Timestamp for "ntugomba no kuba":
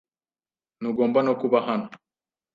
0.79-1.57